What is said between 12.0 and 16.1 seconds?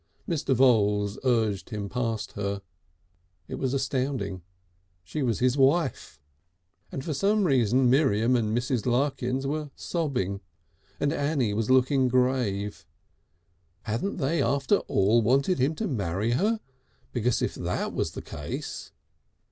grave. Hadn't they after all wanted him to